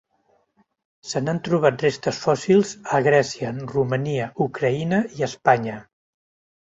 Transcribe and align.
Se 1.09 1.21
n'han 1.25 1.41
trobat 1.47 1.83
restes 1.85 2.21
fòssils 2.23 2.73
a 2.97 3.01
Grècia, 3.09 3.53
Romania, 3.75 4.31
Ucraïna 4.47 5.03
i 5.21 5.27
Espanya. 5.29 5.77